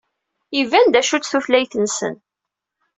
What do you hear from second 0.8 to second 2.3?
d acu-tt tutlayt-nsen.